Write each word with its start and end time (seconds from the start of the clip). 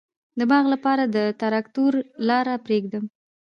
د 0.39 0.41
باغ 0.51 0.65
لپاره 0.73 1.03
د 1.15 1.17
تراکتور 1.41 1.91
لاره 2.27 2.53
پریږدم؟ 2.65 3.03